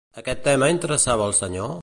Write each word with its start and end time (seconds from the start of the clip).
Aquest 0.19 0.41
tema 0.47 0.71
interessava 0.75 1.29
al 1.29 1.39
senyor? 1.43 1.75